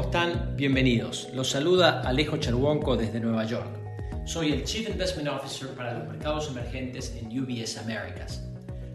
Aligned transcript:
están? 0.00 0.54
Bienvenidos. 0.56 1.28
Los 1.34 1.50
saluda 1.50 2.02
Alejo 2.02 2.36
Charwonco 2.36 2.96
desde 2.96 3.18
Nueva 3.18 3.44
York. 3.44 3.66
Soy 4.24 4.52
el 4.52 4.62
Chief 4.62 4.88
Investment 4.88 5.28
Officer 5.28 5.70
para 5.70 5.98
los 5.98 6.08
mercados 6.08 6.48
emergentes 6.48 7.16
en 7.20 7.26
UBS 7.36 7.78
Americas. 7.78 8.44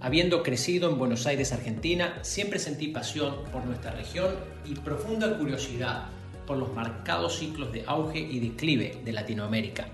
Habiendo 0.00 0.42
crecido 0.42 0.90
en 0.90 0.98
Buenos 0.98 1.24
Aires, 1.28 1.52
Argentina, 1.52 2.18
siempre 2.22 2.58
sentí 2.58 2.88
pasión 2.88 3.44
por 3.52 3.64
nuestra 3.64 3.92
región 3.92 4.34
y 4.64 4.74
profunda 4.74 5.38
curiosidad 5.38 6.06
por 6.48 6.56
los 6.56 6.74
marcados 6.74 7.38
ciclos 7.38 7.72
de 7.72 7.84
auge 7.86 8.18
y 8.18 8.40
declive 8.40 8.98
de 9.04 9.12
Latinoamérica. 9.12 9.86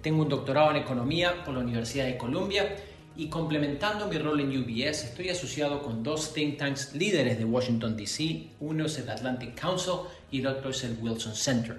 Tengo 0.00 0.22
un 0.22 0.30
doctorado 0.30 0.70
en 0.70 0.78
economía 0.78 1.44
por 1.44 1.52
la 1.52 1.60
Universidad 1.60 2.06
de 2.06 2.16
Columbia 2.16 2.74
y 3.16 3.28
complementando 3.28 4.06
mi 4.08 4.18
rol 4.18 4.40
en 4.40 4.50
UBS, 4.50 5.04
estoy 5.04 5.30
asociado 5.30 5.82
con 5.82 6.02
dos 6.02 6.34
think 6.34 6.58
tanks 6.58 6.94
líderes 6.94 7.38
de 7.38 7.44
Washington, 7.44 7.96
D.C. 7.96 8.48
Uno 8.60 8.86
es 8.86 8.98
el 8.98 9.08
Atlantic 9.08 9.58
Council 9.58 10.00
y 10.30 10.40
el 10.40 10.48
otro 10.48 10.70
es 10.70 10.84
el 10.84 10.98
Wilson 11.00 11.34
Center. 11.34 11.78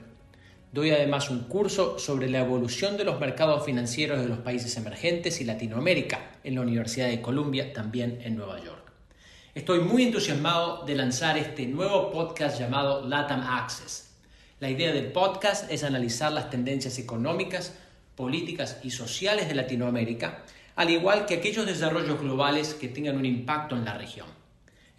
Doy 0.72 0.90
además 0.90 1.30
un 1.30 1.42
curso 1.42 2.00
sobre 2.00 2.30
la 2.30 2.40
evolución 2.40 2.98
de 2.98 3.04
los 3.04 3.20
mercados 3.20 3.66
financieros 3.66 4.20
de 4.20 4.28
los 4.28 4.40
países 4.40 4.76
emergentes 4.78 5.40
y 5.40 5.46
Latinoamérica 5.46 6.32
en 6.44 6.56
la 6.56 6.62
Universidad 6.62 7.08
de 7.08 7.22
Columbia, 7.22 7.72
también 7.72 8.20
en 8.24 8.36
Nueva 8.36 8.60
York. 8.64 8.92
Estoy 9.54 9.80
muy 9.80 10.04
entusiasmado 10.04 10.86
de 10.86 10.96
lanzar 10.96 11.38
este 11.38 11.66
nuevo 11.68 12.12
podcast 12.12 12.60
llamado 12.60 13.08
LATAM 13.08 13.42
Access. 13.42 14.12
La 14.60 14.70
idea 14.70 14.92
del 14.92 15.12
podcast 15.12 15.72
es 15.72 15.84
analizar 15.84 16.32
las 16.32 16.50
tendencias 16.50 16.98
económicas, 16.98 17.74
políticas 18.18 18.80
y 18.84 18.90
sociales 18.90 19.48
de 19.48 19.56
Latinoamérica 19.56 20.44
al 20.78 20.92
igual 20.92 21.26
que 21.26 21.34
aquellos 21.34 21.66
desarrollos 21.66 22.22
globales 22.22 22.76
que 22.76 22.88
tengan 22.88 23.18
un 23.18 23.26
impacto 23.26 23.76
en 23.76 23.84
la 23.84 23.98
región. 23.98 24.28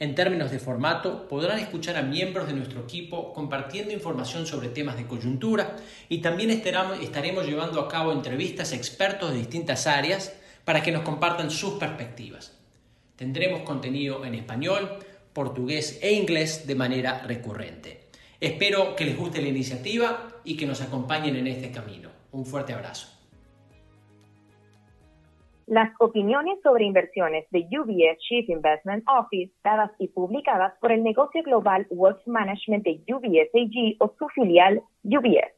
En 0.00 0.16
términos 0.16 0.50
de 0.50 0.58
formato, 0.58 1.28
podrán 1.28 1.60
escuchar 1.60 1.96
a 1.96 2.02
miembros 2.02 2.48
de 2.48 2.52
nuestro 2.52 2.82
equipo 2.82 3.32
compartiendo 3.32 3.92
información 3.92 4.44
sobre 4.44 4.68
temas 4.68 4.96
de 4.96 5.06
coyuntura 5.06 5.76
y 6.08 6.18
también 6.18 6.50
estaremos 6.50 7.46
llevando 7.46 7.80
a 7.80 7.88
cabo 7.88 8.12
entrevistas 8.12 8.72
a 8.72 8.76
expertos 8.76 9.30
de 9.30 9.38
distintas 9.38 9.86
áreas 9.86 10.34
para 10.64 10.82
que 10.82 10.90
nos 10.90 11.02
compartan 11.02 11.50
sus 11.50 11.74
perspectivas. 11.74 12.58
Tendremos 13.14 13.62
contenido 13.62 14.24
en 14.24 14.34
español, 14.34 14.98
portugués 15.32 16.00
e 16.02 16.12
inglés 16.12 16.66
de 16.66 16.74
manera 16.74 17.22
recurrente. 17.22 18.08
Espero 18.40 18.96
que 18.96 19.04
les 19.04 19.16
guste 19.16 19.40
la 19.40 19.48
iniciativa 19.48 20.40
y 20.44 20.56
que 20.56 20.66
nos 20.66 20.80
acompañen 20.80 21.36
en 21.36 21.46
este 21.46 21.70
camino. 21.70 22.17
Un 22.32 22.44
fuerte 22.44 22.72
abrazo. 22.72 23.14
Las 25.66 25.90
opiniones 26.00 26.58
sobre 26.62 26.84
inversiones 26.84 27.44
de 27.50 27.66
UBS 27.78 28.18
Chief 28.20 28.48
Investment 28.48 29.04
Office, 29.06 29.52
dadas 29.62 29.90
y 29.98 30.08
publicadas 30.08 30.72
por 30.80 30.92
el 30.92 31.02
negocio 31.02 31.42
global 31.42 31.86
Wealth 31.90 32.26
Management 32.26 32.84
de 32.84 33.02
UBS 33.12 33.50
AG 33.54 33.96
o 33.98 34.14
su 34.18 34.28
filial 34.28 34.82
UBS. 35.04 35.57